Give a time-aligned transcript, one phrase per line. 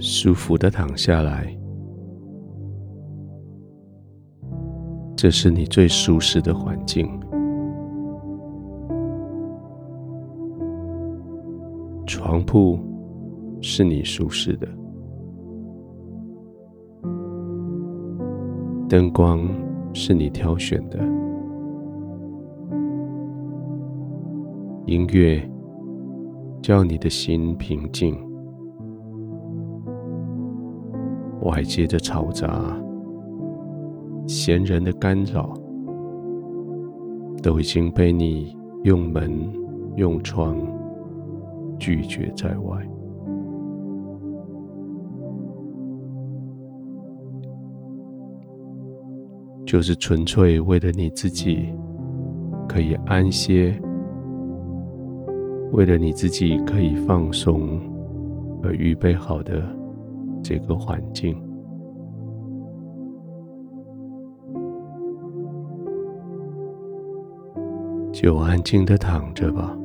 [0.00, 1.56] 舒服的躺下来，
[5.16, 7.08] 这是你最舒适的环境。
[12.06, 12.78] 床铺
[13.60, 14.68] 是你舒适的，
[18.88, 19.48] 灯光
[19.92, 20.98] 是你挑选的，
[24.86, 25.42] 音乐
[26.62, 28.27] 叫你的心平静。
[31.48, 32.78] 外界的嘈杂、
[34.26, 35.54] 闲人的干扰，
[37.42, 39.50] 都已经被你用门、
[39.96, 40.58] 用窗
[41.78, 42.86] 拒绝在外。
[49.64, 51.74] 就是纯粹为了你自己
[52.68, 53.74] 可以安歇，
[55.72, 57.80] 为了你自己可以放松
[58.62, 59.77] 而预备好的
[60.48, 61.36] 这个环境，
[68.10, 69.76] 就安静的躺着吧，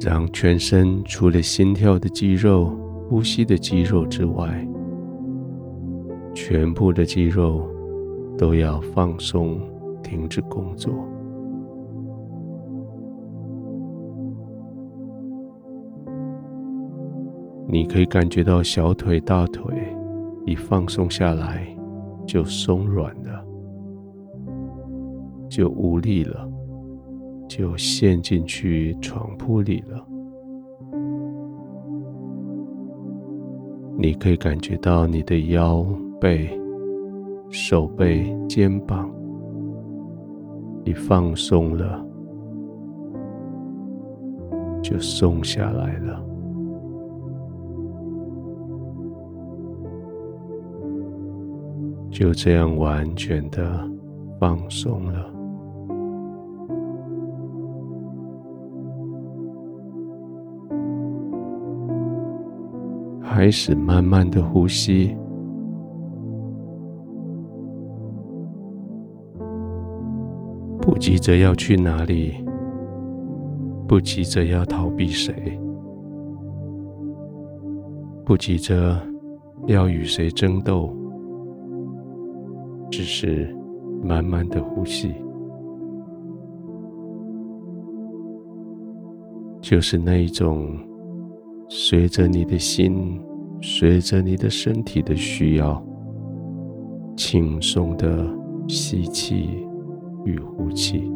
[0.00, 2.70] 让全身除了心跳的肌肉、
[3.08, 4.64] 呼吸的肌肉之外，
[6.32, 7.68] 全部的肌肉
[8.38, 9.60] 都要放松，
[10.04, 10.94] 停止工作。
[17.74, 19.74] 你可以感觉到小腿、大腿
[20.46, 21.66] 一放松下来，
[22.24, 23.44] 就松软了，
[25.48, 26.48] 就无力了，
[27.48, 30.06] 就陷进去床铺里了。
[33.98, 35.84] 你可以感觉到你的腰。
[36.20, 36.48] 背、
[37.50, 39.10] 手背、肩膀，
[40.84, 42.06] 一放松了，
[44.80, 46.24] 就松下来了，
[52.14, 53.90] 就这样完全的
[54.38, 55.34] 放松了，
[63.20, 65.16] 开始慢慢的呼吸。
[70.80, 72.34] 不急着要去哪里，
[73.88, 75.58] 不急着要逃避谁，
[78.24, 78.96] 不急着
[79.66, 80.94] 要与谁争斗，
[82.96, 83.52] 只是
[84.04, 85.12] 慢慢的呼吸，
[89.60, 90.78] 就是那一种
[91.68, 93.20] 随着你的心，
[93.60, 95.84] 随着你的身体的需要，
[97.16, 98.24] 轻松的
[98.68, 99.66] 吸气。
[100.24, 101.12] 与呼气，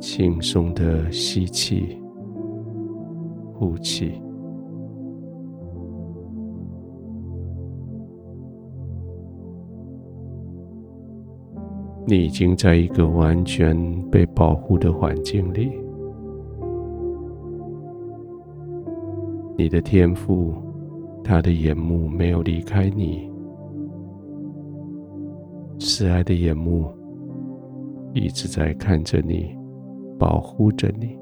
[0.00, 2.02] 轻松的吸气、
[3.52, 4.23] 呼气。
[12.06, 13.76] 你已经在一个完全
[14.10, 15.72] 被保护的环境里，
[19.56, 20.54] 你的天赋。
[21.26, 23.30] 他的眼目没有离开你，
[25.78, 26.86] 慈爱的眼目
[28.12, 29.56] 一直在看着你，
[30.18, 31.16] 保护着你。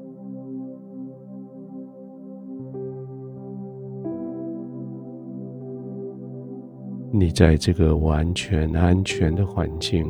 [7.13, 10.05] 你在这个完全安全的环境，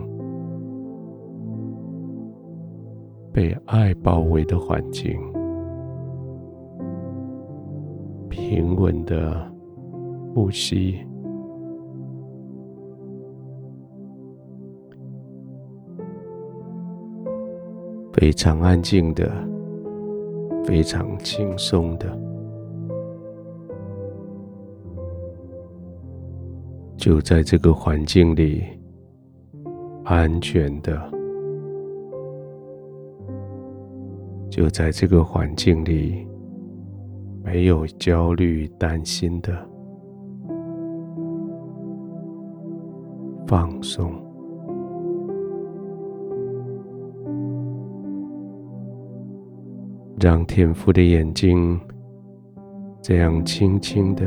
[3.33, 5.19] 被爱包围的环境，
[8.29, 9.51] 平稳的。
[10.35, 10.97] 呼吸，
[18.13, 19.31] 非常安静的，
[20.65, 22.19] 非常轻松的，
[26.97, 28.63] 就在这个环境里，
[30.03, 30.99] 安全的，
[34.55, 36.27] 就在这个环境里，
[37.43, 39.51] 没有焦虑、担心的。
[43.47, 44.11] 放松，
[50.19, 51.79] 让天父的眼睛
[53.01, 54.23] 这样轻轻的、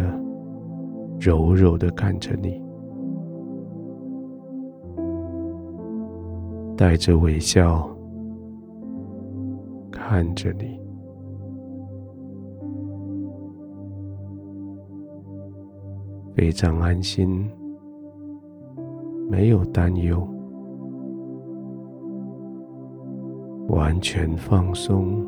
[1.20, 2.60] 柔柔的看着你，
[6.76, 7.88] 带着微笑
[10.08, 10.80] 看着你，
[16.32, 17.44] 非常安心。
[19.28, 20.24] 没有担忧，
[23.66, 25.26] 完全放松。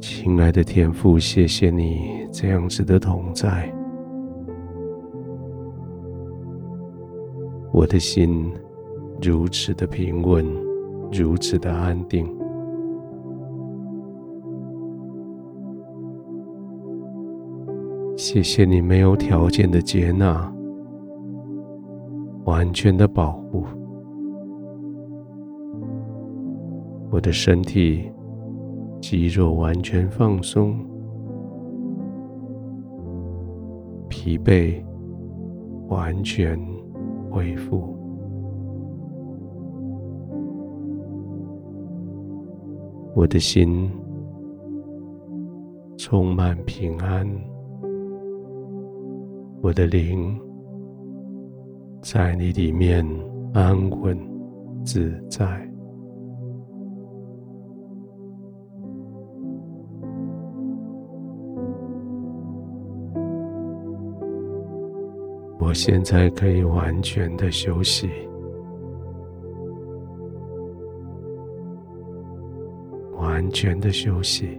[0.00, 3.72] 亲爱的天父，谢谢你这样子的同在，
[7.76, 8.50] 我的心
[9.20, 10.42] 如此的平稳，
[11.12, 12.26] 如此的安定。
[18.16, 20.50] 谢谢你没有条件的接纳，
[22.46, 23.66] 完全的保护
[27.10, 28.10] 我的身体。
[29.02, 30.74] 肌肉完全放松，
[34.08, 34.82] 疲惫
[35.88, 36.58] 完全
[37.36, 37.94] 恢复，
[43.14, 43.90] 我的心
[45.98, 47.28] 充满平安，
[49.60, 50.34] 我的灵
[52.00, 53.06] 在你里面
[53.52, 54.18] 安稳
[54.82, 55.75] 自在。
[65.76, 68.08] 现在可以完全的休息，
[73.18, 74.58] 完全的休息，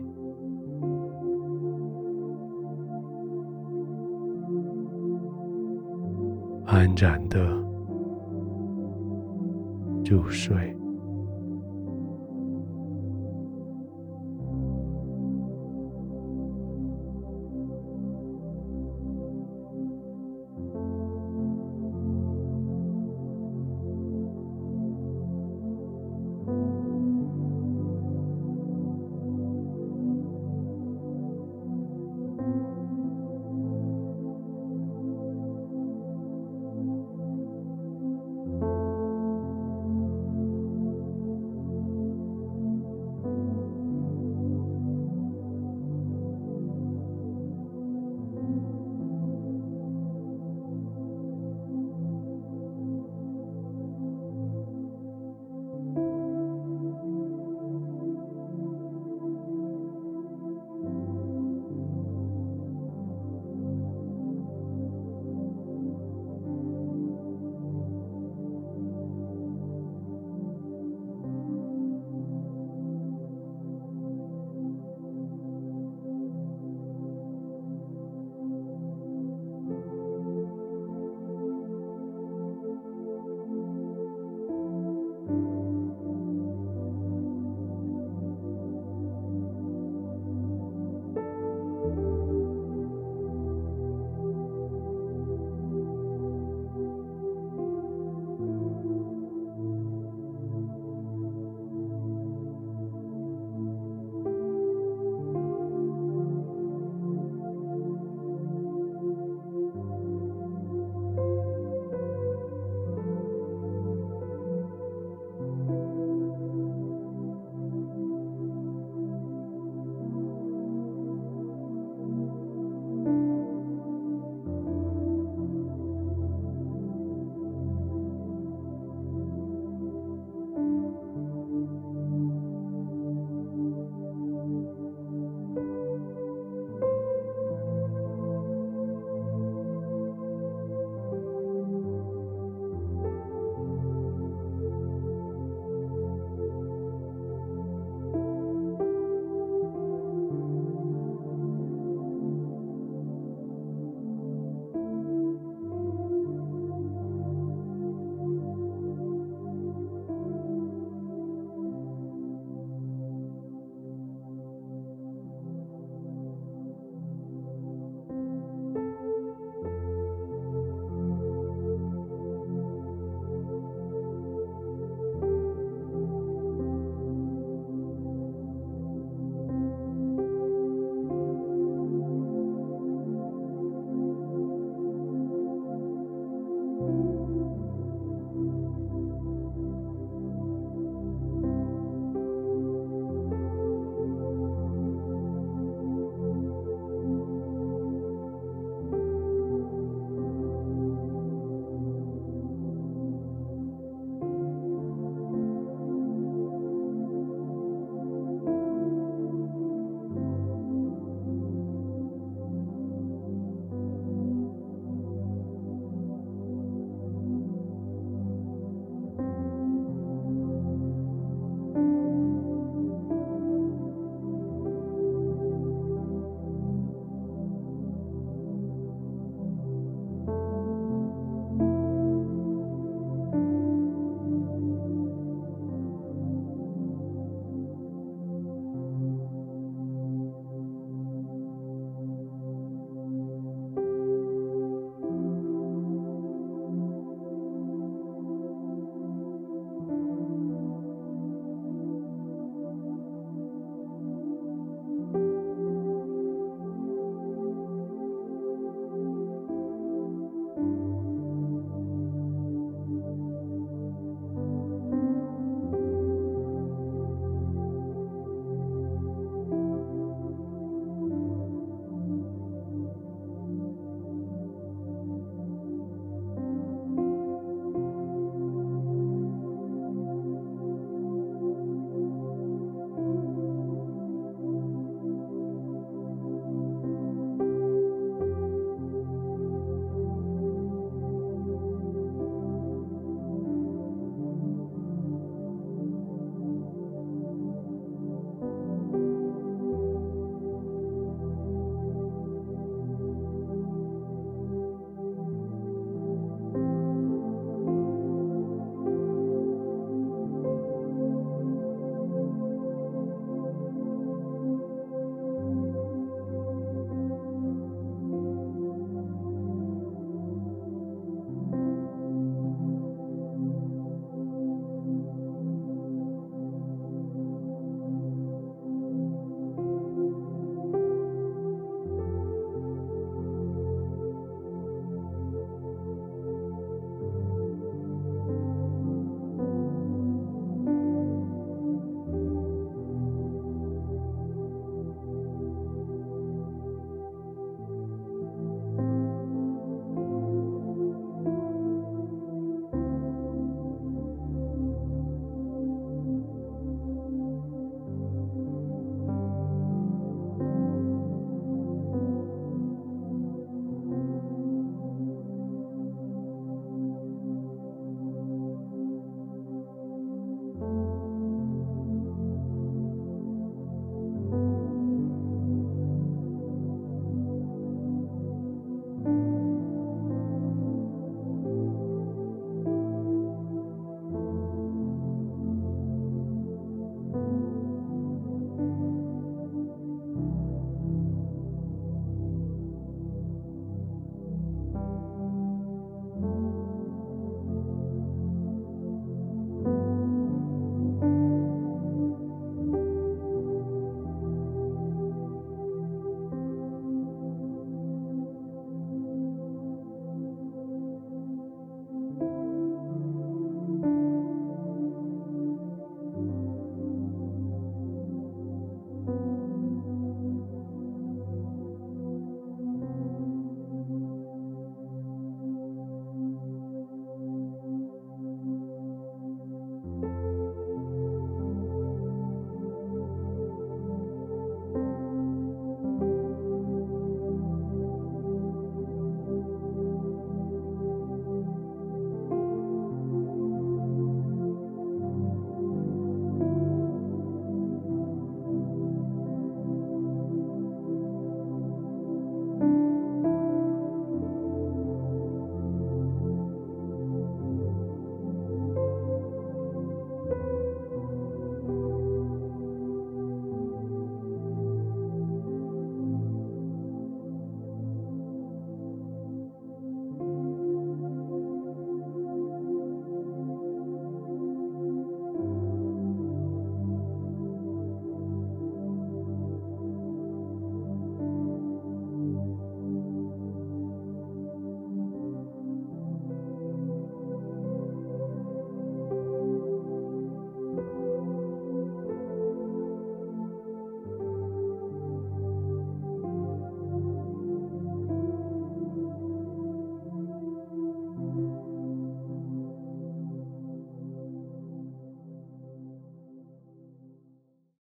[6.68, 7.44] 安然的
[10.06, 10.77] 入睡。